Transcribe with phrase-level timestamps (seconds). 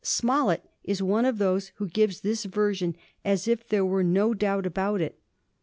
[0.03, 4.65] SmoUett is one of those who give this version as if there were no doubt
[4.65, 5.19] about it.